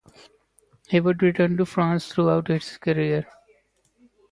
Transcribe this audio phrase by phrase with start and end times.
[0.87, 3.27] He would return to France throughout his career.